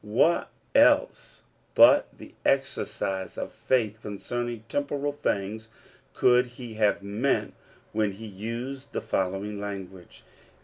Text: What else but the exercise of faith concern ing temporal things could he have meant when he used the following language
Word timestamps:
What 0.03 0.49
else 0.73 1.41
but 1.75 2.07
the 2.17 2.33
exercise 2.43 3.37
of 3.37 3.51
faith 3.51 4.01
concern 4.01 4.49
ing 4.49 4.63
temporal 4.67 5.13
things 5.13 5.69
could 6.15 6.47
he 6.47 6.73
have 6.73 7.03
meant 7.03 7.53
when 7.93 8.13
he 8.13 8.25
used 8.25 8.93
the 8.93 9.01
following 9.01 9.59
language 9.61 10.23